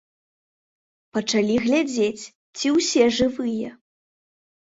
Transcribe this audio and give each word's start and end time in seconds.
Пачалі 1.17 1.57
глядзець, 1.65 2.25
ці 2.61 2.67
ўсе 2.77 3.03
жывыя. 3.17 3.69